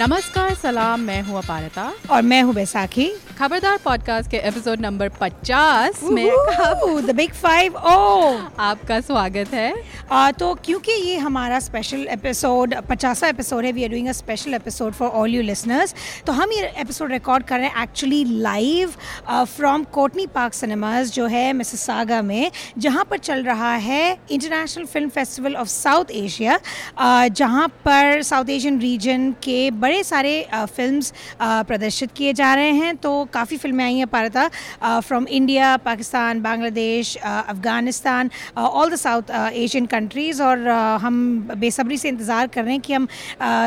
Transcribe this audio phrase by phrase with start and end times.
[0.00, 6.02] नमस्कार सलाम मैं हूँ अपारता। और मैं हूँ बैसाखी। खबरदार पॉडकास्ट के एपिसोड नंबर 50
[6.02, 6.30] में
[7.06, 9.74] द बिग फाइव ओ आपका स्वागत है।
[10.10, 14.92] तो क्योंकि ये हमारा स्पेशल एपिसोड पचासा एपिसोड है we are doing a special episode
[14.92, 15.94] for all you listeners
[16.26, 18.94] तो हम ये एपिसोड रिकॉर्ड कर रहे हैं actually live
[19.30, 25.08] from Courtney Park cinemas जो है मिसिसागा में, जहाँ पर चल रहा है international film
[25.08, 26.58] festival of South Asia
[27.28, 33.24] जहाँ पर साउथ एशियन रीजन के बड़े सारे फिल्म्स प्रदर्शित किए जा रहे हैं तो
[33.24, 34.50] काफ़ी फ़िल्में आई हैं Parita
[35.00, 41.16] from India Pakistan Bangladesh Afghanistan all the South Asian countries और uh, हम
[41.56, 43.08] बेसब्री से इंतज़ार कर रहे हैं कि हम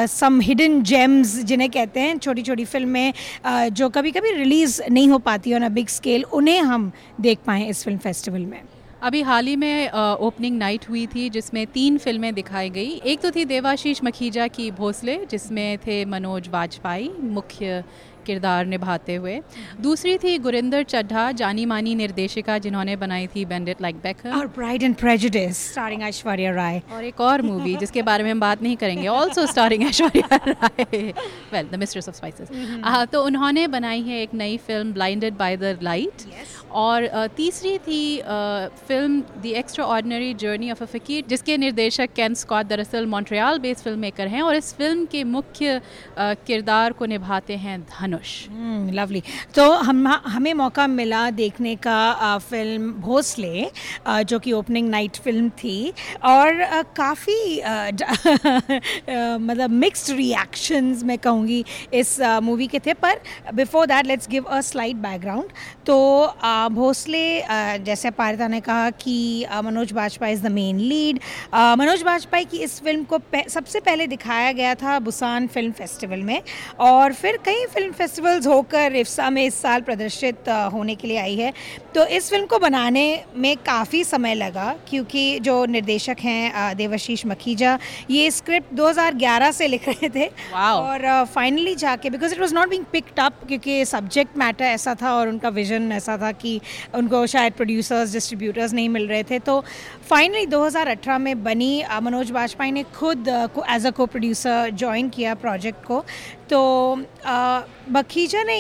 [0.10, 5.10] सम हिडन जेम्स जिन्हें कहते हैं छोटी छोटी फ़िल्में uh, जो कभी कभी रिलीज़ नहीं
[5.10, 8.62] हो पाती ऑन अ बिग स्केल उन्हें हम देख पाएँ इस फ़िल्म फेस्टिवल में।
[9.02, 13.32] अभी हाल ही में ओपनिंग नाइट हुई थी जिसमें तीन फ़िल्में दिखाई गई। एक तो
[13.32, 17.84] थी देवाशीष मखीजा की भोसले जिसमें थे मनोज वाजपेयी मुख्य
[18.26, 19.40] किरदार निभाते हुए।
[19.82, 24.84] दूसरी थी गुरिंदर चड्ढा जानी मानी निर्देशिका जिन्होंने बनाई थी बैंडेड लाइक बैक और bride
[24.84, 28.76] and prejudice starring Aishwarya Rai और एक और मूवी जिसके बारे में हम बात नहीं
[28.78, 30.84] करेंगे also starring Aishwarya Rai
[31.54, 35.78] well the mistress of spices तो उन्होंने बनाई है एक नई film blinded by the
[35.84, 36.26] light
[36.74, 38.18] और तीसरी थी
[38.88, 39.46] film the
[39.86, 44.42] extraordinary journey of a fakir जिसके निर्देशक कैन स्कॉट दरअसल मॉन्ट्रियाल बेस्ड फ़िल्म मेकर हैं
[44.42, 45.80] और इस फ़िल्म के मुख्य
[46.20, 48.32] किरदार को निभाते हैं धनुष।
[48.94, 53.70] लवली hmm, तो हम हमें मौका मिला देखने का फ़िल्म भोसले
[54.08, 55.94] जो कि ओपनिंग नाइट फ़िल्म थी
[56.26, 56.64] और
[56.98, 57.58] काफ़ी
[59.40, 61.64] मतलब मिक्स्ड रिएक्शंस मैं कहूँगी
[61.94, 63.20] इस मूवी के थे। पर
[63.54, 65.52] before that let's give a slight background
[65.86, 65.98] तो
[66.72, 67.24] भोसले
[67.84, 71.20] जैसे पारिता ने कहा कि Manoj Bajpayee is the main lead
[71.80, 76.42] Manoj Bajpayee की इस फ़िल्म को सबसे पहले दिखाया गया था बुसान फ़िल्म फेस्टिवल में
[76.80, 81.36] और फिर कई फ़िल्म फेस्टिवल्स होकर रिफ्सा में इस साल प्रदर्शित होने के लिए आई
[81.36, 81.54] है।
[81.96, 83.04] तो इस फ़िल्म को बनाने
[83.38, 87.78] में काफ़ी समय लगा क्योंकि जो निर्देशक हैं देवाशीष मखीजा
[88.10, 92.86] ये स्क्रिप्ट 2011 से लिख रहे थे। और फाइनली जाके because it was not being
[92.92, 96.53] picked up क्योंकि सब्जेक्ट मैटर ऐसा था और उनका विजन ऐसा था कि
[96.96, 99.64] उनको शायद प्रोड्यूसर्स डिस्ट्रीब्यूटर्स नहीं मिल रहे थे। तो
[100.10, 105.86] फाइनली 2018 में बनी मनोज वाजपेयी ने खुद एज अ, को प्रोड्यूसर ज्वाइन किया प्रोजेक्ट
[105.86, 106.04] को।
[106.50, 106.96] तो
[107.92, 108.58] मखीजा ने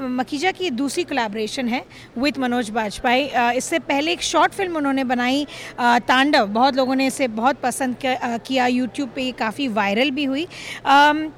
[0.00, 1.84] मखीजा की दूसरी कोलैबोरेशन है
[2.18, 5.46] विथ मनोज वाजपेयी इससे पहले एक शॉर्ट फ़िल्म उन्होंने बनाई
[5.80, 10.46] तांडव। बहुत लोगों ने इसे बहुत पसंद किया यूट्यूब पे काफ़ी वायरल भी हुई।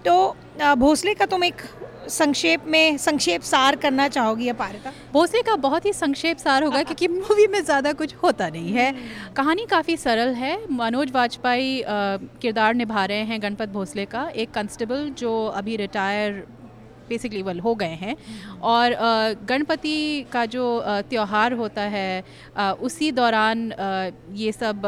[0.04, 0.14] तो
[0.76, 1.62] भोसले का तुम एक
[2.08, 7.08] संक्षेप में संक्षेप सार करना चाहोगी अपारिता भोसले का बहुत ही संक्षेप सार होगा क्योंकि
[7.08, 8.94] मूवी में ज़्यादा कुछ होता नहीं है।
[9.36, 15.08] कहानी काफ़ी सरल है। मनोज वाजपेयी किरदार निभा रहे हैं गणपत भोसले का। एक कंस्टेबल
[15.18, 16.44] जो अभी रिटायर
[17.08, 18.16] बेसिकली वल हो गए हैं।
[18.62, 18.96] और
[19.48, 20.64] गणपति का जो
[21.10, 22.24] त्यौहार होता है
[22.80, 23.72] उसी दौरान
[24.34, 24.82] ये सब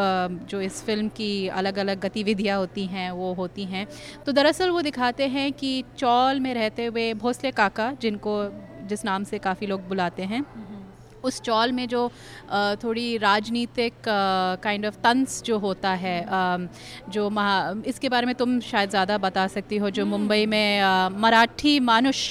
[0.50, 3.86] जो इस फ़िल्म की अलग अलग गतिविधियाँ होती हैं, वो होती हैं।
[4.26, 8.38] तो दरअसल वो दिखाते हैं कि चौल में रहते हुए भोसले काका, जिनको,
[8.88, 10.44] जिस नाम से काफ़ी लोग बुलाते हैं
[11.26, 12.08] उस चौल में जो
[12.82, 13.94] थोड़ी राजनीतिक
[14.62, 16.16] काइंड ऑफ़ तंस जो होता है
[17.10, 21.18] जो महा इसके बारे में तुम शायद ज़्यादा बता सकती हो जो हम्म। मुंबई में
[21.18, 22.22] मराठी मानुष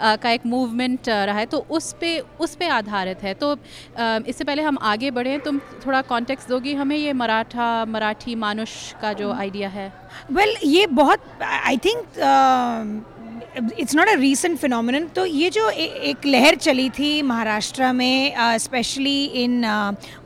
[0.00, 3.52] का एक मूवमेंट रहा है तो उस पे उस पे आधारित है तो
[3.98, 9.12] इससे पहले हम आगे बढ़ें तुम थोड़ा कॉन्टेक्स्ट दोगी हमें ये मराठा मराठी मानुष का
[9.14, 9.92] जो आइडिया हम्म। है
[10.30, 13.12] वेल well, ये बहुत I think
[13.56, 18.34] it's not a recent phenomenon तो ये जो ए, एक लहर चली थी महाराष्ट्र में
[18.58, 19.64] स्पेशली इन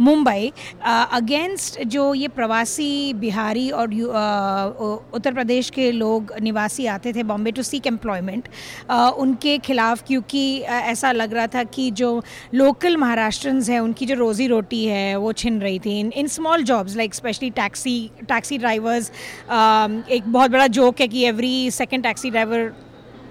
[0.01, 0.53] मुंबई
[0.85, 3.95] अगेंस्ट जो ये प्रवासी बिहारी और
[5.15, 8.49] उत्तर प्रदेश के लोग निवासी आते थे बॉम्बे टू सीक एम्प्लॉयमेंट
[8.91, 12.23] उनके खिलाफ क्योंकि uh, ऐसा लग रहा था कि जो
[12.55, 16.63] लोकल महाराष्ट्रंस हैं उनकी जो रोज़ी रोटी है वो छिन रही थी। In in small
[16.63, 19.11] jobs like specially taxi taxi drivers
[20.11, 22.73] एक बहुत बड़ा जोक है कि एवरी सेकेंड टैक्सी ड्राइवर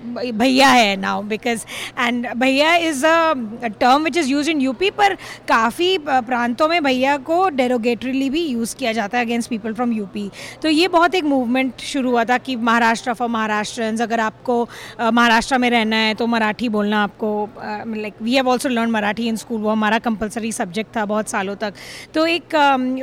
[0.05, 1.65] भैया है now because
[1.99, 3.33] and bhaiya is a
[3.67, 5.13] term which is use in UP पर
[5.47, 10.29] काफ़ी प्रांतों में भैया को डेरोगेटरीली भी यूज़ किया जाता है अगेंस्ट पीपल फ्रॉम यूपी
[10.61, 14.61] तो ये बहुत एक मूवमेंट शुरू हुआ था कि महाराष्ट्र फॉर महाराष्ट्र अगर आपको
[15.01, 19.35] महाराष्ट्र में रहना है तो मराठी बोलना आपको like we have also learn Marathi in
[19.35, 21.73] school वो हमारा कंपलसरी सब्जेक्ट था बहुत सालों तक.
[22.13, 22.55] तो एक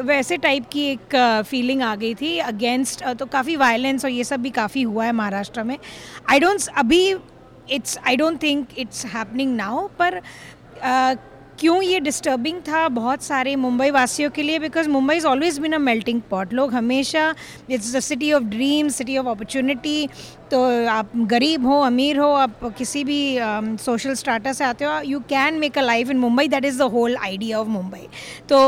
[0.05, 1.17] वैसे टाइप की एक
[1.49, 5.13] फीलिंग आ गई थी अगेंस्ट तो काफ़ी वायलेंस और ये सब भी काफ़ी हुआ है
[5.13, 5.77] महाराष्ट्र में.
[6.31, 7.15] आई डोंट अभी
[7.71, 10.21] it's I don't think it's happening now पर
[11.61, 14.59] क्यों ये डिस्टर्बिंग था बहुत सारे मुंबई वासियों के लिए?
[14.59, 17.23] Because Mumbai is always been a melting pot लोग हमेशा
[17.71, 20.09] it's the city of dream city of opportunity
[20.51, 25.01] तो आप गरीब हो अमीर हो आप किसी भी सोशल um, स्टार्टर से आते हो
[25.05, 28.07] you can make a life in Mumbai that is the whole idea of Mumbai
[28.49, 28.61] तो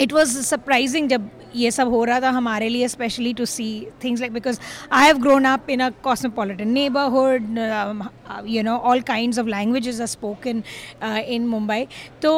[0.00, 3.70] इट वॉज़ सरप्राइजिंग जब ये सब हो रहा था हमारे लिए specially to see
[4.04, 4.58] things like because
[4.92, 7.58] I have grown up in a cosmopolitan neighbourhood
[8.46, 10.62] you know all kind of language are spoken
[11.26, 11.86] in Mumbai
[12.22, 12.32] तो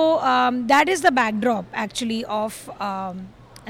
[0.67, 2.71] that is the backdrop actually of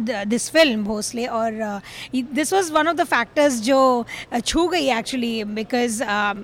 [0.00, 1.80] this film Bhonsle और
[2.14, 3.80] this was one of the factors जो
[4.32, 6.02] uh, छू गई actually because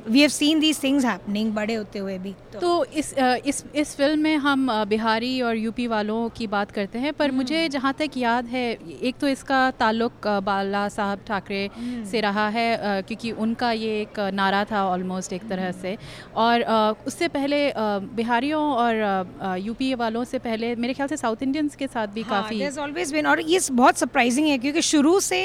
[0.09, 3.65] we have seen these things happening बड़े होते हुए भी तो, तो इस uh, इस
[3.75, 7.65] इस फ़िल्म में हम uh, बिहारी और यूपी वालों की बात करते हैं पर मुझे
[7.65, 7.73] hmm.
[7.73, 8.67] जहाँ तक याद है
[9.03, 12.05] एक तो इसका ताल्लुक बाला साहब ठाकरे hmm.
[12.11, 15.97] से रहा है क्योंकि उनका ये एक नारा था ऑलमोस्ट एक तरह से
[16.37, 16.63] और
[17.07, 17.61] उससे पहले
[18.17, 22.43] बिहारियों और यूपी वालों से पहले मेरे ख्याल से साउथ इंडियंस के साथ भी हाँ,
[22.43, 22.59] काफ़ी
[23.39, 25.39] और ये बहुत सरप्राइजिंग है क्योंकि शुरू से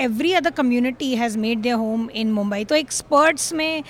[0.00, 3.82] every other community has made their home in Mumbai तो एक्सपर्ट्स में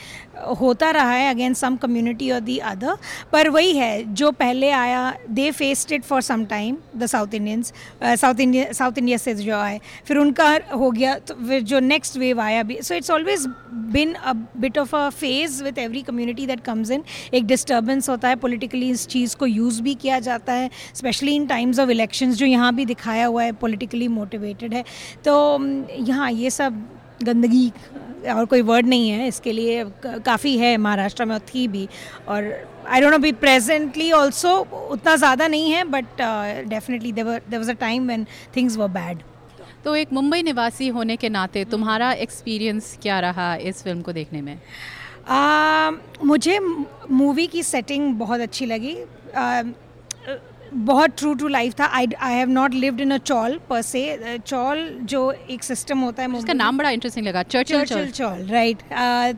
[0.60, 2.96] होता रहा है अगेंस्ट सम कम्युनिटी और दी अदर
[3.32, 7.72] पर वही है, जो पहले आया they faced it for some time the South Indians
[8.02, 12.16] South India South India से जो आए, फिर उनका हो गया तो फिर जो नेक्स्ट
[12.16, 13.46] वेव आया भी so it's always
[13.92, 17.04] been a bit of a phase with every community that comes in
[17.34, 21.46] एक डिस्टर्बेंस होता है पोलिटिकली इस चीज़ को यूज़ भी किया जाता है specially in
[21.46, 24.84] times of elections जो यहाँ भी दिखाया हुआ है पोलिटिकली मोटिवेटेड है।
[25.24, 25.58] तो
[25.98, 26.82] यहाँ ये सब
[27.24, 27.70] गंदगी
[28.28, 31.88] और कोई वर्ड नहीं है इसके लिए काफ़ी है महाराष्ट्र में और थी भी।
[32.28, 32.52] और
[32.88, 34.56] I don't know be presently also
[34.90, 36.22] उतना ज़्यादा नहीं है but
[36.68, 38.26] definitely there was a time when
[38.56, 39.22] things were bad
[39.84, 44.40] तो एक मुंबई निवासी होने के नाते तुम्हारा एक्सपीरियंस क्या रहा इस फ़िल्म को देखने
[44.42, 44.58] में?
[45.30, 46.58] Uh, मुझे
[47.10, 48.94] मूवी की सेटिंग बहुत अच्छी लगी।
[49.30, 49.68] Uh,
[50.72, 51.84] बहुत ट्रू टू लाइफ था.
[51.86, 56.22] I I have not lived in a chawl per se chawl जो एक सिस्टम होता
[56.22, 57.42] है उसका नाम बड़ा इंटरेस्टिंग लगा.
[57.44, 58.82] चर्चिल चॉल राइट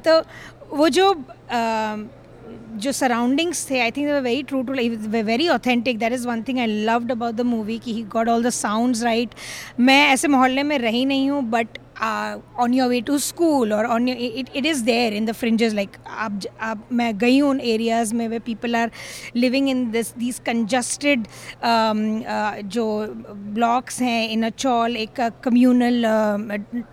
[0.07, 0.23] तो
[0.77, 2.09] वो जो uh,
[2.83, 4.93] जो सराउंडिंग्स थे I think very true to life
[5.25, 8.43] very authentic that is one thing I loved about the movie कि he got all
[8.45, 9.35] the sounds right
[9.81, 13.85] मैं ऐसे मोहल्ले में रही नहीं हूँ but uh, on your way to school or
[13.87, 17.55] on your it, it is there in the fringes like ab, ab, मैं गई हूँ
[17.73, 18.91] एरियाज़ में where people are
[19.37, 21.27] living in this these congested
[22.75, 22.85] जो
[23.55, 26.05] ब्लॉक्स हैं इन अ चॉल एक communal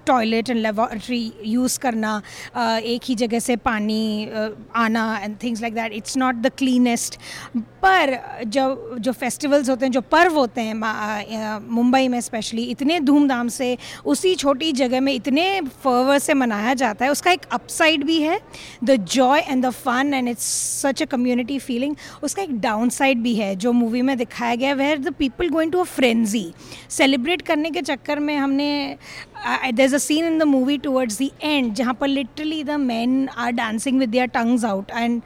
[0.07, 5.61] toilet and lavatory use करना uh, एक ही जगह से पानी uh, आना and things
[5.61, 7.19] like that it's not the cleanest
[7.83, 8.17] पर
[8.47, 13.77] जो जो फेस्टिवल्स होते हैं जो पर्व होते हैं मुंबई में स्पेशली इतने धूमधाम से
[14.05, 18.19] उसी छोटी जगह जगह में इतने फर्वर से मनाया जाता है, उसका एक अपसाइड भी
[18.21, 18.39] है
[18.83, 20.45] the joy and the fun and it's
[20.81, 24.73] such a community feeling उसका एक डाउन साइड भी है, जो मूवी में दिखाया गया
[24.73, 26.45] where the people going to a frenzy
[26.89, 28.97] celebrate करने के चक्कर में हमने
[29.73, 33.27] there is a scene in the movie towards the end जहाँ पर literally the man
[33.37, 35.21] are dancing with their tongues out and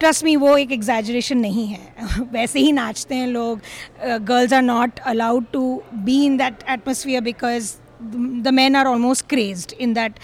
[0.00, 1.94] trust me वो एक एग्जैजरेशन नहीं है.
[2.32, 3.60] वैसे ही नाचते हैं लोग
[4.04, 7.72] girls are not allowed to be in that atmosphere because
[8.42, 10.18] the man are almost crazed in that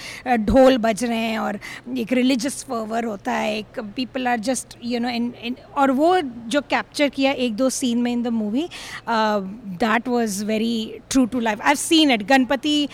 [0.46, 1.58] ढोल बज रहे हैं और
[1.98, 6.14] एक रिलीजियस फर्वर होता है एक people are just you know in और वो
[6.48, 8.68] जो कैप्चर किया एक दो सीन में in the movie
[9.08, 12.88] that was very true to life I seen it Ganpati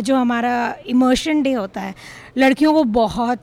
[0.00, 0.54] जो हमारा
[0.88, 1.94] इमर्शन डे होता है
[2.38, 3.40] लड़कियों को बहुत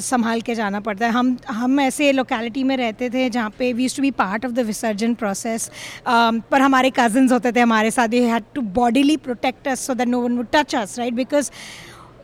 [0.00, 3.88] संभाल के जाना पड़ता है। हम हम ऐसे लोकेलिटी में रहते थे जहाँ पे we
[3.88, 5.70] to be part of the visarjan process
[6.08, 10.08] पर हमारे कजन्स होते थे हमारे साथ। They had to bodily protect us so that
[10.08, 11.50] no one would touch us right because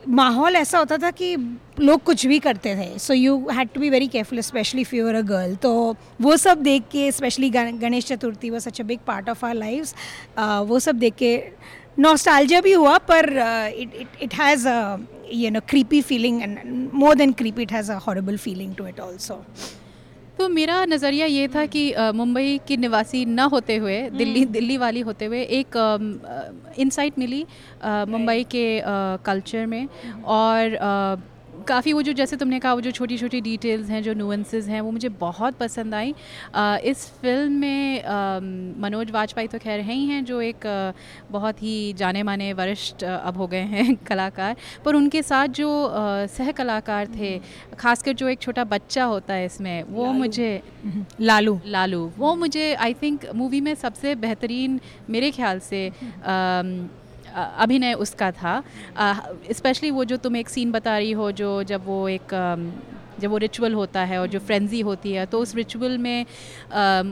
[0.09, 1.35] माहौल ऐसा होता था कि
[1.81, 5.15] लोग कुछ भी करते थे। So you had to be very careful specially if you're
[5.15, 5.73] a girl तो
[6.21, 9.93] वो सब देख के स्पेशली गणेश चतुर्थी वो such a big part of our life
[10.69, 11.37] वो सब देख के
[11.99, 13.29] नॉस्टैल्जिया भी हुआ, पर
[13.79, 14.67] it it it has
[15.31, 19.01] you know creepy feeling and more than creepy it has a horrible feeling to it
[19.01, 19.43] also
[20.39, 21.83] तो मेरा नज़रिया ये था कि
[22.15, 25.77] मुंबई की निवासी न होते हुए दिल्ली हम्म। दिल्ली वाली होते हुए एक
[26.79, 27.45] इनसाइट मिली
[27.85, 28.67] मुंबई के
[29.27, 30.77] कल्चर में हम्म। और
[31.69, 34.81] काफ़ी वो जो जैसे तुमने कहा वो जो छोटी छोटी डिटेल्स हैं जो नुअंसेस हैं
[34.81, 36.15] वो मुझे बहुत पसंद आई।
[36.91, 38.03] इस फ़िल्म में
[38.81, 40.67] मनोज वाजपेयी तो खैर हैं ही हैं जो एक
[41.31, 45.71] बहुत ही जाने माने वरिष्ठ अब हो गए हैं कलाकार। पर उनके साथ जो
[46.37, 47.39] सह कलाकार थे
[47.79, 50.63] खासकर जो एक छोटा बच्चा होता है इसमें वो लालू। मुझे
[51.21, 54.81] लालू। लालू। वो मुझे आई थिंक मूवी में सबसे बेहतरीन
[55.11, 56.63] मेरे ख्याल से आ,
[57.37, 58.63] अभिनय उसका था।
[59.53, 62.35] स्पेशली वो जो तुम एक सीन बता रही हो, जो जब वो एक
[63.21, 66.25] जब वो रिचुअल होता है और जो फ्रेंजी होती है तो उस रिचुअल में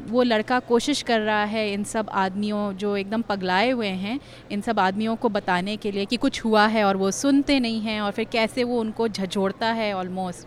[0.09, 4.19] वो लड़का कोशिश कर रहा है इन सब आदमियों, जो एकदम पगलाए हुए हैं,
[4.53, 7.81] इन सब आदमियों को बताने के लिए कि कुछ हुआ है और वो सुनते नहीं
[7.81, 10.47] हैं और फिर कैसे वो उनको झचोड़ता है ऑलमोस्ट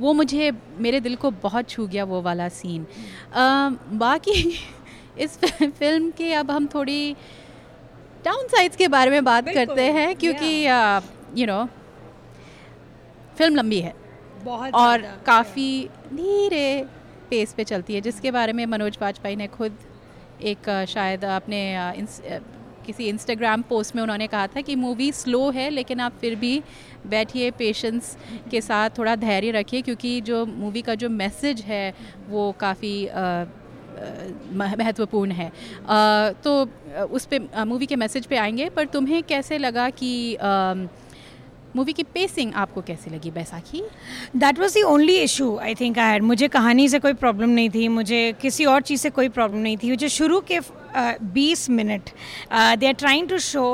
[0.00, 2.86] वो मुझे, मेरे दिल को बहुत छू गया वो वाला सीन
[3.98, 4.58] बाकी
[5.18, 7.16] इस फ़िल्म के अब हम थोड़ी
[8.26, 10.48] डाउन साइड्स के बारे में बात करते हैं क्योंकि
[11.40, 11.64] यू नो
[13.38, 13.94] फ़िल्म लंबी है
[14.44, 15.68] बहुत और काफ़ी
[16.12, 16.66] धीरे
[17.30, 19.78] पेस पे चलती है जिसके बारे में मनोज वाजपेयी ने खुद
[20.44, 21.62] एक शायद अपने
[22.86, 26.52] किसी इंस्टाग्राम पोस्ट में उन्होंने कहा था कि मूवी स्लो है लेकिन आप फिर भी
[27.06, 28.16] बैठिए पेशेंस
[28.50, 31.84] के साथ थोड़ा धैर्य रखिए क्योंकि जो मूवी का जो मैसेज है
[32.28, 32.94] वो काफ़ी
[34.54, 35.50] महत्वपूर्ण है।
[36.44, 36.52] तो
[37.06, 40.10] उस पर मूवी के मैसेज पे आएँगे, पर तुम्हें कैसे लगा कि
[41.76, 43.82] मूवी की पेसिंग आपको कैसी लगी Baisakhi?
[44.36, 47.88] That was the only issue I think I मुझे कहानी से कोई प्रॉब्लम नहीं थी,
[47.88, 50.60] मुझे किसी और चीज़ से कोई प्रॉब्लम नहीं थी। जो शुरू के
[51.32, 52.10] बीस minute
[52.52, 53.64] they are trying to show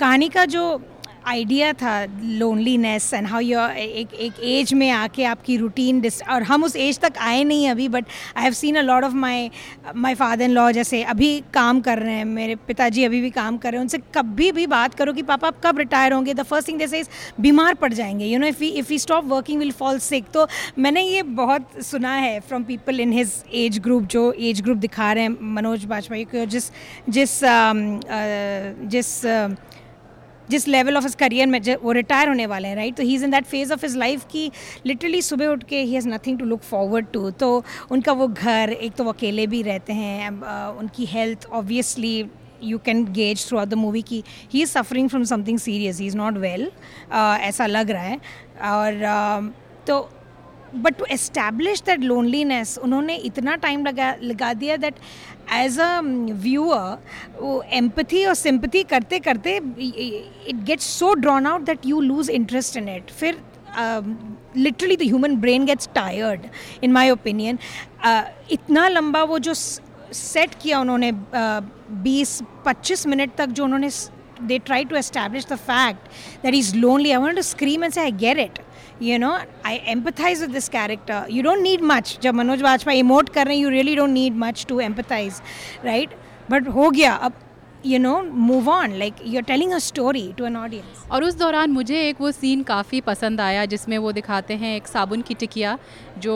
[0.00, 0.80] कहानी का जो
[1.26, 6.64] आइडिया था लोनलीनेस एंड हाउ योर एक एक एज में आके आपकी रूटीन और हम
[6.64, 9.50] उस एज तक आए नहीं अभी but I have seen a lot of my
[9.96, 13.56] my father in law जैसे अभी काम कर रहे हैं, मेरे पिताजी अभी भी काम
[13.58, 16.34] कर रहे हैं, उनसे कभी भी बात करो कि पापा आप कब रिटायर होंगे?
[16.34, 17.08] द फ़र्स्ट थिंग जैसे इज़
[17.40, 20.46] बीमार पड़ जाएँगे। You know if if you stop working will fall sick तो
[20.78, 25.12] मैंने ये बहुत सुना है from people in his age group जो एज ग्रुप दिखा
[25.12, 26.70] रहे हैं, मनोज बाजपेयी को जिस
[27.08, 27.40] जिस
[28.90, 29.24] जिस
[30.50, 33.24] जिस लेवल ऑफ़ इस करियर में वो रिटायर होने वाले हैं राइट तो he is
[33.24, 34.50] in that phase of his life की
[34.86, 38.72] लिटरली सुबह उठ के he has nothing to look forward to तो उनका वो घर
[38.72, 40.30] एक तो वो अकेले भी रहते हैं
[40.78, 42.24] उनकी health obviously
[42.62, 44.22] you can gauge throughout the movie की
[44.52, 46.70] he is suffering from something serious he is not well
[47.12, 48.16] ऐसा लग रहा है।
[48.72, 50.08] और uh, तो
[50.74, 54.94] but to establish that loneliness उन्होंने इतना टाइम लगा लगा दिया दैट
[55.54, 56.98] एज अ व्यूअर
[57.40, 62.76] वो एम्पथी और सिंपथी करते करते it gets so drawn out that you lose interest
[62.76, 63.40] in it फिर
[64.56, 66.46] literally the human brain gets tired
[66.82, 67.58] in my opinion
[68.52, 73.90] इतना लंबा वो जो सेट किया उन्होंने बीस, पच्चीस मिनट तक जो उन्होंने
[74.46, 76.08] they try to establish the fact
[76.42, 78.58] that he's lonely I want to scream and say I get it
[79.02, 79.30] you know
[79.66, 83.56] I empathise with this character you don't need much जब Manoj Vajpayee emote कर रहे
[83.56, 85.40] हैं you really don't need much to empathise
[85.84, 86.14] right
[86.50, 87.12] but हो गया.
[87.14, 87.32] अब
[87.86, 91.34] you know move on like you are telling a story to an audience और उस
[91.38, 95.34] दौरान मुझे एक वो सीन काफ़ी पसंद आया, जिसमें वो दिखाते हैं एक साबुन की
[95.34, 95.76] टिकिया
[96.18, 96.34] जो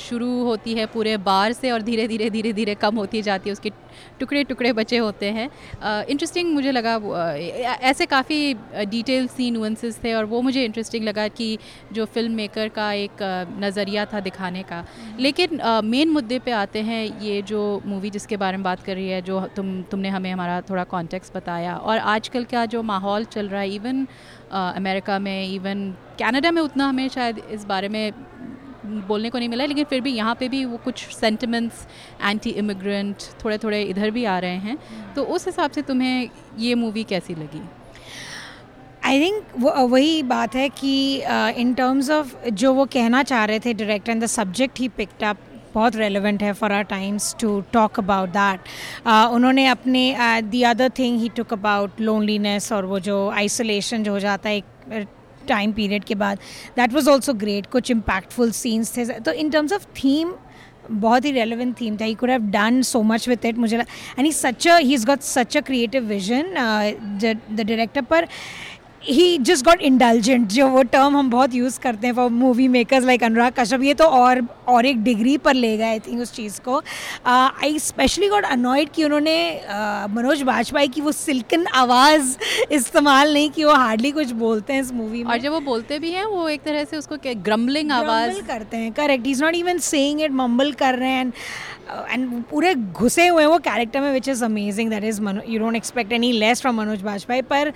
[0.00, 3.52] शुरू होती है पूरे बार से और धीरे धीरे धीरे धीरे कम होती जाती है
[3.52, 3.70] उसके
[4.20, 5.48] टुकड़े टुकड़े बचे होते हैं।
[6.04, 6.94] इंटरेस्टिंग मुझे लगा
[7.82, 8.54] ऐसे काफ़ी
[8.86, 11.58] डिटेल सीन नुअंसेस थे और वो मुझे इंटरेस्टिंग लगा कि
[11.92, 13.22] जो फ़िल्म मेकर का एक
[13.60, 14.84] नज़रिया था दिखाने का।
[15.20, 19.08] लेकिन मेन मुद्दे पे आते हैं ये जो मूवी जिसके बारे में बात कर रही
[19.08, 23.48] है जो तुम तुमने हमें हमारा थोड़ा कॉन्टेक्स्ट बताया और आजकल का जो माहौल चल
[23.48, 24.06] रहा है इवन
[24.52, 25.90] अमेरिका में इवन
[26.20, 28.12] कनाडा में उतना हमें शायद इस बारे में
[29.08, 31.86] बोलने को नहीं मिला, लेकिन फिर भी यहाँ पे भी वो कुछ सेंटिमेंट्स
[32.22, 34.78] एंटी इमिग्रेंट थोड़े थोड़े इधर भी आ रहे हैं।
[35.14, 36.28] तो उस हिसाब से तुम्हें
[36.58, 37.62] ये मूवी कैसी लगी?
[39.04, 39.44] आई थिंक
[39.90, 40.94] वही बात है कि
[41.60, 45.24] इन टर्म्स ऑफ़ जो वो कहना चाह रहे थे director and the subject he picked
[45.24, 45.36] up
[45.74, 48.60] बहुत रेलिवेंट है for our times to talk about that
[49.06, 50.02] उन्होंने अपने
[50.44, 54.56] the other thing he took about loneliness और वो जो आइसोलेशन जो हो जाता है,
[54.56, 54.64] एक
[55.48, 56.38] टाइम पीरियड के बाद
[56.76, 60.32] दैट वॉज़ ऑल्सो ग्रेट कुछ इम्पैक्टफुल सीन्स थे। तो इन टर्म्स ऑफ़ थीम
[60.90, 64.24] बहुत ही रेलिवेंट थीम था। He could have done so much with it मुझे and
[64.24, 66.54] he such he is got such a creative vision
[67.20, 68.26] the director पर।
[69.08, 73.04] He just got intelligent जो वो term हम बहुत use करते हैं for movie makers
[73.04, 76.32] like Anurag Kashyap ये तो और और एक डिग्री पर ले गए आई थिंक उस
[76.34, 76.82] चीज़ को।
[77.26, 82.36] आई स्पेशली गॉट अनॉयड कि उन्होंने uh, मनोज बाजपेयी की वो सिल्कन आवाज़
[82.72, 85.98] इस्तेमाल नहीं की वो हार्डली कुछ बोलते हैं इस मूवी में। और जब वो बोलते
[85.98, 89.78] भी हैं वो एक तरह से उसको ग्रम्बलिंग आवाज़। करते हैं correct is not even
[89.84, 91.32] saying it mumble कर रहे हैं
[92.10, 95.76] एंड पूरे घुसे हुए हैं वो कैरेक्टर में which is amazing that is you don't
[95.76, 97.72] expect any less from Manoj Bajpayee पर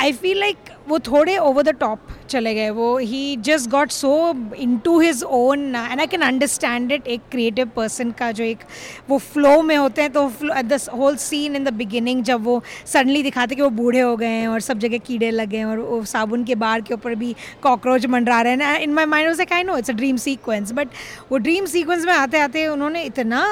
[0.00, 0.56] आई फील लाइक
[0.88, 4.12] वो थोड़े ओवर द टॉप चले गए। वो he just got so
[4.78, 8.64] into his own and I can understand it एक creative person का जो एक
[9.08, 13.22] वो फ्लो में होते हैं तो the whole scene in the beginning जब वो सडनली
[13.22, 16.04] दिखाते कि वो बूढ़े हो गए हैं और सब जगह कीड़े लगे हैं और वो
[16.04, 19.70] साबुन के बार के ऊपर भी कॉकरोच मंडरा रहे हैं। इन माई माइंड से kind
[19.70, 20.88] no it's a dream sequence but
[21.32, 23.42] वो ड्रीम सीक्वेंस में आते आते उन्होंने इतना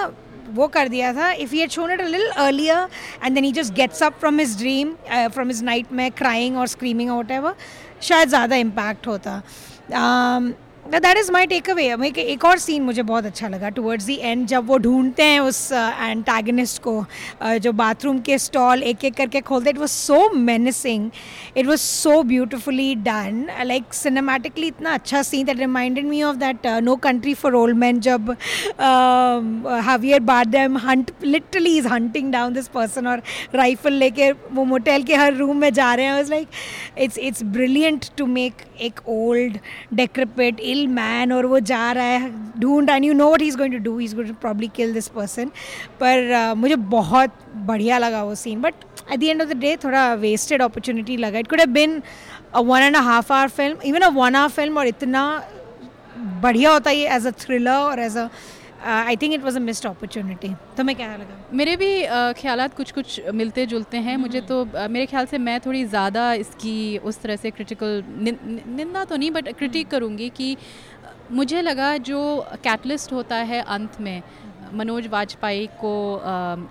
[0.54, 2.88] वो कर दिया था। If he shown it a little earlier
[3.24, 6.66] and then he just gets up from his dream from his night में क्राइंग और
[6.68, 7.54] स्क्रीमिंग आउट है वो
[8.02, 9.42] शायद ज़्यादा इम्पैक्ट होता।
[9.90, 10.44] Um,
[10.90, 11.84] that is my take away
[12.18, 15.72] एक और सीन मुझे बहुत अच्छा लगा टुवर्ड्स दी एंड जब वो ढूंढते हैं उस
[15.72, 17.04] एंटागनिस्ट uh, को
[17.42, 21.10] uh, जो बाथरूम के स्टॉल एक एक करके खोलते it was so menacing
[21.56, 26.66] it was so beautifully done like cinematically इतना अच्छा scene that reminded me of that
[26.82, 28.36] no country for old man जब
[29.84, 33.22] Javier Bardem hunt literally is hunting down this person और
[33.54, 36.48] rifle लेके वो motel के हर room में जा रहे हैं। Like
[36.98, 39.58] it's it's brilliant to make एक ओल्ड
[39.94, 43.56] डेक्रपेट इल मैन और वो जा रहा है ढूंढ and you know what he is
[43.58, 45.50] going to do is going to probably kill this person
[46.00, 47.30] पर uh, मुझे बहुत
[47.66, 48.74] बढ़िया लगा वो scene but
[49.12, 52.02] at the end of the day थोड़ा वेस्टेड अपॉर्चुनिटी लगा। It could have been
[52.54, 55.24] a one and half hour film even a one hour film और इतना
[56.42, 58.28] बढ़िया होता है एज अ थ्रिलर और as a
[58.80, 61.90] I think it was a missed opportunity तो मैं क्या लगा मेरे भी
[62.40, 65.84] ख्याल कुछ कुछ मिलते जुलते हैं। मुझे हम्म। तो uh, मेरे ख्याल से मैं थोड़ी
[65.86, 70.56] ज़्यादा इसकी उस तरह से क्रिटिकल निंदा तो नहीं बट क्रिटिक हम्म। करूँगी कि
[71.32, 72.20] मुझे लगा जो
[72.64, 74.22] कैटलिस्ट होता है अंत में
[74.74, 75.94] मनोज वाजपेयी को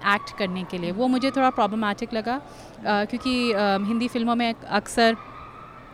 [0.10, 2.42] एक्ट करने के लिए वो मुझे थोड़ा प्रॉब्लमेटिक लगा।
[2.84, 3.32] क्योंकि
[3.88, 5.16] हिंदी फ़िल्मों में अक्सर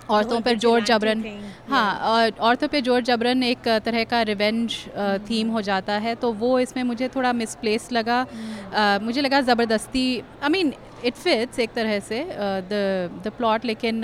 [0.10, 1.24] औरतों पर ज़ोर जबरन।
[1.70, 4.78] हाँ और औरतों पे ज़ोर जबरन एक तरह का रिवेंज
[5.30, 10.08] थीम हो जाता है। तो वो इसमें मुझे थोड़ा मिसप्लेस लगा। Uh, मुझे लगा ज़बरदस्ती
[10.44, 10.74] आई मीन
[11.06, 12.74] इट फिट्स एक तरह से द
[13.24, 14.04] द प्लॉट लेकिन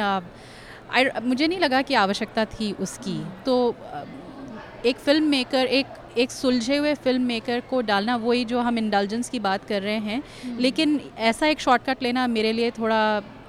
[1.24, 6.78] मुझे नहीं लगा कि आवश्यकता थी उसकी। तो uh, एक फ़िल्म मेकर एक एक सुलझे
[6.78, 10.60] हुए फ़िल्म मेकर को डालना वही जो हम इंडल्जेंस की बात कर रहे हैं। Hmm.
[10.60, 13.02] लेकिन ऐसा एक शॉर्टकट लेना मेरे लिए थोड़ा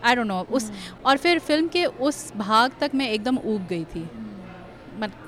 [0.04, 1.06] आई डोंट नो उस hmm.
[1.06, 4.08] और फिर फ़िल्म के उस भाग तक मैं एकदम ऊब गई थी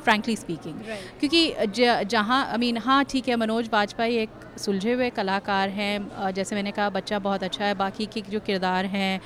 [0.05, 0.81] फ्रेंकली स्पीकिंग
[1.21, 1.67] क्योंकि
[2.05, 6.71] जहाँ आई मीन हाँ ठीक है मनोज वाजपेयी एक सुलझे हुए कलाकार हैं जैसे मैंने
[6.71, 9.21] कहा बच्चा बहुत अच्छा है बाकी के जो किरदार हैं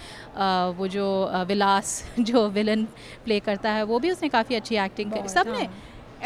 [0.72, 1.06] वो जो
[1.46, 2.84] विलास जो विलन
[3.24, 5.68] प्ले करता है वो भी उसने काफ़ी अच्छी एक्टिंग करी। सबने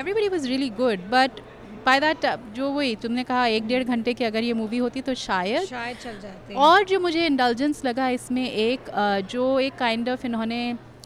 [0.01, 1.41] everybody was really good but
[1.87, 5.15] by that जो वही तुमने कहा एक डेढ़ घंटे की अगर ये मूवी होती तो
[5.17, 8.91] शायद शायद चल जाते और जो मुझे इंडल्जेंस लगा इसमें एक
[9.31, 10.63] जो एक काइंड ऑफ़ इन्होंने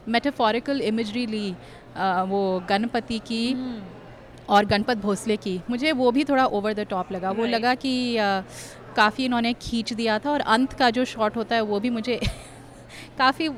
[0.08, 1.50] मेटाफोरिकल इमेजरी ली
[2.28, 4.48] वो गणपति की hmm.
[4.48, 7.40] और गणपत भोसले की मुझे वो भी थोड़ा ओवर द टॉप लगा right.
[7.40, 8.16] वो लगा कि
[8.96, 12.20] काफ़ी इन्होंने खींच दिया था और अंत का जो शॉट होता है वो भी मुझे
[13.18, 13.48] काफ़ी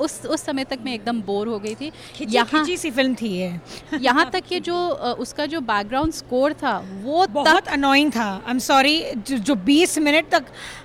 [0.00, 3.52] उस उस समय तक मैं एकदम बोर हो गई थी। यहाँ सी फ़िल्म थी ये।
[4.00, 4.76] यहाँ तक कि जो
[5.18, 10.30] उसका जो बैकग्राउंड स्कोर था वो बहुत अनोइंग था। आई एम सॉरी जो बीस मिनट
[10.30, 10.44] तक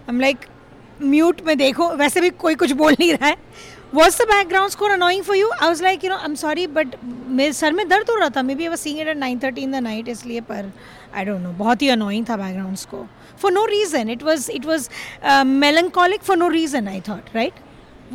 [0.09, 0.45] हम लाइक
[1.03, 3.37] म्यूट में देखो वैसे भी कोई कुछ बोल नहीं रहा है।
[3.93, 6.65] Was the background score annoying for you I was like you know I am sorry
[6.67, 9.61] but मेरे सर में दर्द हो रहा था। Maybe I seeing it at nine thirty
[9.61, 10.71] in the night इसलिए पर
[11.15, 13.07] आई डोंट नो बहुत ही अनोइंग था background score
[13.41, 14.89] for no reason it was it was
[15.45, 17.53] melancholic for no reason I thought right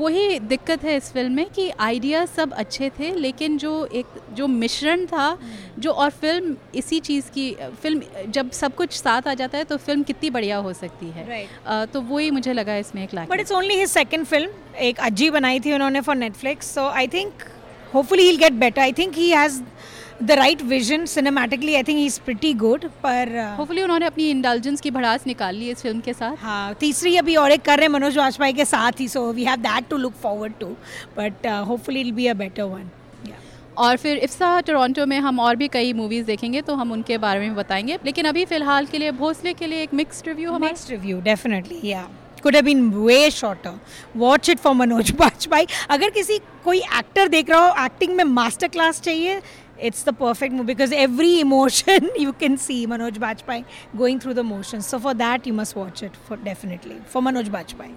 [0.01, 4.47] वही दिक्कत है इस फ़िल्म में कि आइडिया सब अच्छे थे लेकिन जो एक जो
[4.47, 7.51] मिश्रण था हम्म। जो और फ़िल्म इसी चीज़ की
[7.83, 11.27] फ़िल्म जब सब कुछ साथ आ जाता है तो फ़िल्म कितनी बढ़िया हो सकती है
[11.27, 11.67] right.
[11.67, 15.31] आ, तो वही मुझे लगा इसमें एक but it's only his second film एक अज्जी
[15.31, 17.45] बनाई थी उन्होंने for Netflix so I think
[17.95, 19.61] hopefully he get better I think he has
[20.23, 23.29] the right vision cinematically I think is pretty good पर
[23.59, 27.17] होपफुली uh, उन्होंने अपनी इंडल्जेंस की भड़ास निकाल ली इस फ़िल्म के साथ। हाँ तीसरी
[27.17, 29.89] अभी और एक कर रहे हैं मनोज वाजपेयी के साथ ही so we have that
[29.91, 30.67] to look forward to
[31.19, 32.91] but hopefully it'll be a better one
[33.79, 37.41] और फिर इफ्सा टोरंटो में हम और भी कई मूवीज़ देखेंगे तो हम उनके बारे
[37.41, 40.91] में बताएँगे। लेकिन अभी फ़िलहाल के लिए भोसले के लिए एक मिक्स्ड रिव्यू हमारा। Mixed
[40.91, 42.09] review definitely yeah
[42.43, 43.79] could have been way shorter
[44.17, 48.69] watch it for Manoj Vajpayee अगर किसी कोई एक्टर देख रहा हो एक्टिंग में मास्टर
[48.69, 49.41] क्लास चाहिए
[49.80, 53.66] it's the perfect movie because every emotion you can see Manoj Bajpayee
[53.98, 54.86] going through the motions.
[54.86, 57.96] So for that you must watch it for definitely for Manoj Bajpayee.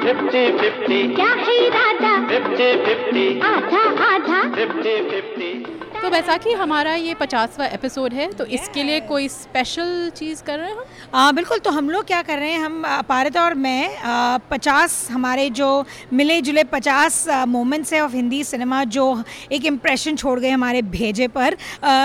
[0.00, 7.13] 50 50 क्या है इरादा 50 50 आधा आधा 50 50 तो बैसाखी हमारा ये
[7.13, 10.77] पचासवा एपिसोड है तो इसके लिए कोई स्पेशल चीज़ कर रहे हैं?
[11.15, 13.89] हम बिल्कुल तो हम लोग क्या कर रहे हैं हम पारित और मैं
[14.51, 20.39] पचास हमारे जो मिले जुले पचास मोमेंट्स है ऑफ़ हिंदी सिनेमा जो एक इम्प्रेशन छोड़
[20.39, 21.57] गए हमारे भेजे पर।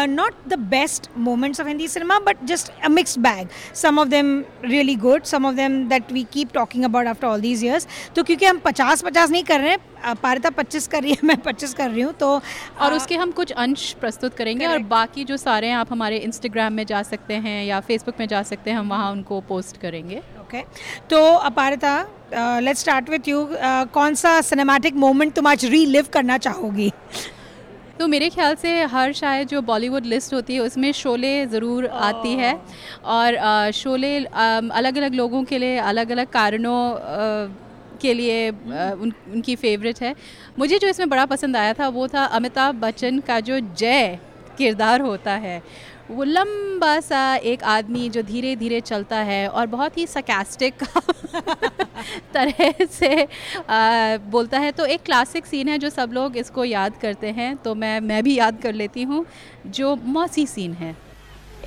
[0.09, 4.45] Not the best moments of Hindi cinema but just a mix bag some of them
[4.65, 8.23] really good some of them that we keep talking about after all these years तो
[8.23, 9.79] क्योंकि हम पचास पचास नहीं कर रहे हैं
[10.23, 12.29] पारिता पच्चीस कर रही है मैं पच्चीस कर रही हूँ तो
[12.81, 16.17] और आ, उसके हम कुछ अंश प्रस्तुत करेंगे और बाकी जो सारे हैं आप हमारे
[16.19, 19.81] इंस्टाग्राम में जा सकते हैं या फेसबुक में जा सकते हैं हम वहाँ उनको पोस्ट
[19.81, 20.63] करेंगे। ओके
[21.11, 23.49] तो Aparita let's start with you
[23.95, 26.91] कौन सा सिनेमैटिक मोमेंट तुम आज रीलिव करना चाहोगी?
[27.99, 32.33] तो मेरे ख्याल से हर शायद जो बॉलीवुड लिस्ट होती है उसमें शोले ज़रूर आती
[32.35, 32.55] है।
[33.07, 36.79] और शोले अलग अलग लोगों के लिए अलग अलग कारणों
[38.01, 40.15] के लिए उन, उनकी फेवरेट है।
[40.59, 44.19] मुझे जो इसमें बड़ा पसंद आया था वो था अमिताभ बच्चन का जो जय
[44.59, 45.63] किरदार होता है।
[46.11, 50.83] वो लंबा सा एक आदमी जो धीरे धीरे चलता है और बहुत ही सकेस्टिक
[52.35, 56.97] तरह से आ, बोलता है। तो एक क्लासिक सीन है जो सब लोग इसको याद
[57.03, 59.25] करते हैं तो मैं मैं भी याद कर लेती हूँ
[59.69, 60.95] जो मौसी सीन है।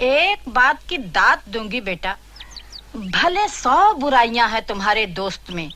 [0.02, 2.15] एक बात की दात दूँगी बेटा।
[2.96, 5.69] भले सौ बुराइयाँ हैं तुम्हारे दोस्त में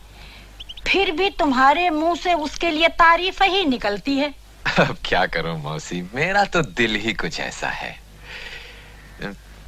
[0.88, 4.34] फिर भी तुम्हारे मुँह से उसके लिए तारीफ़ ही निकलती है।
[4.80, 6.02] अब क्या करूँ मौसी?
[6.16, 7.96] मेरा तो दिल ही कुछ ऐसा है।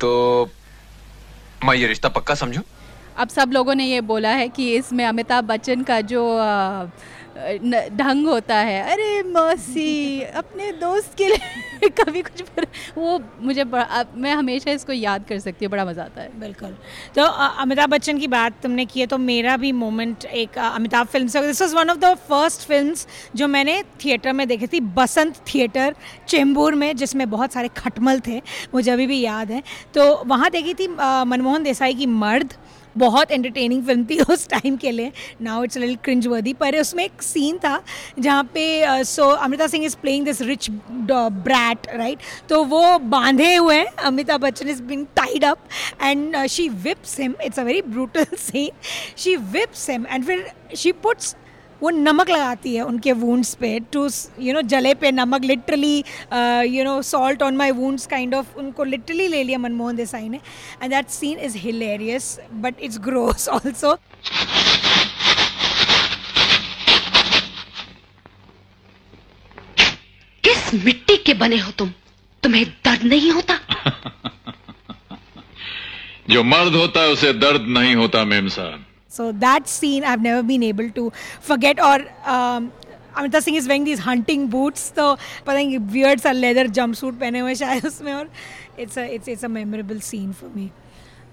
[0.02, 0.10] तो
[1.66, 2.62] मैं ये रिश्ता पक्का समझू?
[3.20, 6.24] अब सब लोगों ने ये बोला है कि इसमें अमिताभ बच्चन का जो
[7.38, 12.66] ढंग होता है, अरे मौसी, अपने दोस्त के लिए कभी कुछ पर,
[12.98, 16.76] वो मुझे बड़ा मैं हमेशा इसको याद कर सकती हूँ, बड़ा मज़ा आता है। बिल्कुल।
[17.16, 17.24] तो
[17.62, 21.42] अमिताभ बच्चन की बात तुमने की है तो मेरा भी मोमेंट एक अमिताभ फ़िल्म से
[21.42, 22.96] this was one of the first film
[23.36, 25.96] जो मैंने थिएटर में देखी थी, बसंत थिएटर
[26.28, 28.42] चेंबूर में, जिसमें बहुत सारे खटमल थे,
[28.74, 32.54] मुझे अभी भी याद है। तो वहाँ देखी थी मनमोहन देसाई की मर्द
[33.00, 37.04] बहुत एंटरटेनिंग फ़िल्म थी उस टाइम के लिए। नाउ इट्स लिल क्रिंज वर्दी पर उसमें
[37.04, 37.82] एक सीन था
[38.20, 40.70] जहाँ पे so Amrita Singh is playing this rich
[41.02, 45.68] brat right तो वो बांधे हुए हैं Amitabh Bachchan is being tied up
[46.04, 48.72] and she whips him it's a very brutal scene
[49.18, 51.36] she whips him and फिर शी पुट्स
[51.82, 55.98] वो नमक लगाती है उनके वूंड्स पे टू यू नो जले पे नमक literally
[56.76, 60.40] you know salt on my wounds kind of उनको लिटरली ले लिया मनमोहन देसाई ने।
[60.84, 63.96] And that scene is hilarious but it's gross also
[70.44, 71.92] किस मिट्टी के बने हो तुम?
[72.44, 73.60] तुम्हें दर्द नहीं होता?
[76.30, 80.44] जो मर्द होता है उसे दर्द नहीं होता मेम साहब। So that scene I've never
[80.44, 81.80] been able to forget.
[81.82, 82.72] Or um,
[83.18, 87.18] Amrita Singh is wearing these hunting boots तो पता नहीं वियर्ड सा लेदर जंप सूट
[87.20, 88.30] पहने हुए शायद उसमें और
[88.80, 90.70] it's it's it's a memorable scene for me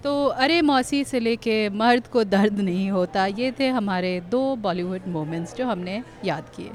[0.03, 5.07] तो अरे मौसी से लेके मर्द को दर्द नहीं होता ये थे हमारे दो बॉलीवुड
[5.09, 6.71] मोमेंट्स जो हमने याद किए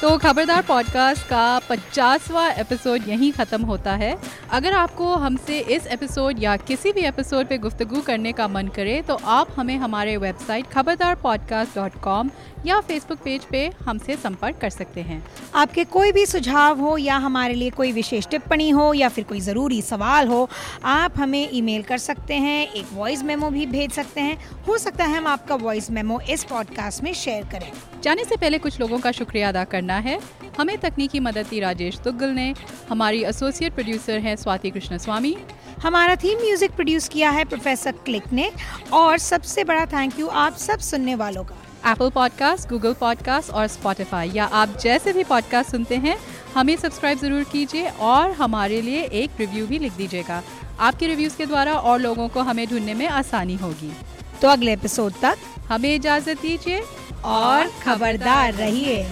[0.00, 4.14] तो खबरदार पॉडकास्ट का पचासवा एपिसोड यहीं ख़त्म होता है
[4.52, 9.00] अगर आपको हमसे इस एपिसोड या किसी भी एपिसोड पे गुफ्तगू करने का मन करे
[9.02, 12.30] तो आप हमें हमारे website Khabardar podcast dot com
[12.66, 15.22] या फेसबुक पेज पे हमसे संपर्क कर सकते हैं।
[15.54, 19.40] आपके कोई भी सुझाव हो या हमारे लिए कोई विशेष टिप्पणी हो या फिर कोई
[19.40, 20.48] ज़रूरी सवाल हो
[20.84, 24.36] आप हमें ईमेल कर सकते हैं एक वॉइस मेमो भी भेज सकते हैं।
[24.68, 28.58] हो सकता है हम आपका वॉइस मेमो इस पॉडकास्ट में शेयर करें। जाने से पहले
[28.58, 30.18] कुछ लोगों का शुक्रिया अदा करना है।
[30.60, 32.52] हमें तकनीकी मदद दी राजेश तुगल ने।
[32.88, 35.36] हमारी एसोसिएट प्रोड्यूसर हैं स्वाति कृष्ण स्वामी
[35.82, 38.50] हमारा थीम म्यूज़िक प्रोड्यूस किया है प्रोफेसर क्लिक ने।
[38.92, 41.54] और सबसे बड़ा थैंक यू आप सब सुनने वालों का।
[41.90, 46.16] एप्पल पॉडकास्ट गूगल पॉडकास्ट और स्पॉटिफाई या आप जैसे भी पॉडकास्ट सुनते हैं
[46.54, 50.42] हमें सब्सक्राइब ज़रूर कीजिए और हमारे लिए एक रिव्यू भी लिख दीजिएगा।
[50.80, 53.92] आपके रिव्यूज़ के द्वारा और लोगों को हमें ढूँढने में आसानी होगी।
[54.42, 56.82] तो अगले एपिसोड तक हमें इजाज़त दीजिए
[57.26, 59.02] और खबरदार रहिए।